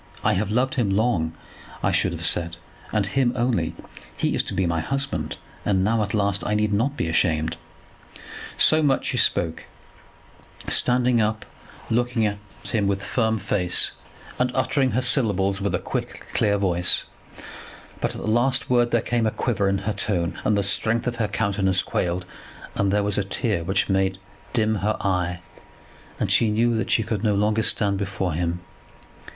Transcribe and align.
'I 0.23 0.33
have 0.33 0.49
loved 0.51 0.73
him 0.73 0.89
long,' 0.89 1.33
I 1.83 1.91
should 1.91 2.11
have 2.11 2.25
said, 2.25 2.55
'and 2.91 3.05
him 3.05 3.33
only. 3.35 3.75
He 4.17 4.33
is 4.33 4.41
to 4.45 4.55
be 4.55 4.65
my 4.65 4.79
husband, 4.81 5.37
and 5.63 5.83
now 5.83 6.01
at 6.01 6.15
last 6.15 6.43
I 6.43 6.55
need 6.55 6.73
not 6.73 6.97
be 6.97 7.07
ashamed.'" 7.07 7.55
So 8.57 8.81
much 8.81 9.05
she 9.05 9.17
spoke, 9.17 9.65
standing 10.67 11.21
up, 11.21 11.45
looking 11.91 12.25
at 12.25 12.39
him 12.63 12.87
with 12.87 13.03
firm 13.03 13.37
face, 13.37 13.91
and 14.39 14.51
uttering 14.55 14.93
her 14.93 15.03
syllables 15.03 15.61
with 15.61 15.75
a 15.75 15.77
quick 15.77 16.25
clear 16.33 16.57
voice; 16.57 17.03
but 17.99 18.15
at 18.15 18.21
the 18.21 18.27
last 18.27 18.71
word 18.71 18.89
there 18.89 19.01
came 19.01 19.27
a 19.27 19.29
quiver 19.29 19.69
in 19.69 19.77
her 19.85 19.93
tone, 19.93 20.39
and 20.43 20.57
the 20.57 20.63
strength 20.63 21.05
of 21.05 21.17
her 21.17 21.27
countenance 21.27 21.83
quailed, 21.83 22.25
and 22.73 22.91
there 22.91 23.03
was 23.03 23.19
a 23.19 23.23
tear 23.23 23.63
which 23.63 23.87
made 23.87 24.17
dim 24.51 24.77
her 24.77 24.97
eye, 24.99 25.41
and 26.19 26.31
she 26.31 26.49
knew 26.49 26.75
that 26.75 26.89
she 26.89 27.03
could 27.03 27.23
no 27.23 27.35
longer 27.35 27.61
stand 27.61 27.99
before 27.99 28.33
him. 28.33 28.61